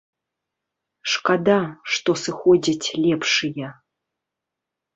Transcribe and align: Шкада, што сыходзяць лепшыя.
Шкада, 1.15 1.59
што 1.97 2.09
сыходзяць 2.23 2.91
лепшыя. 3.07 3.67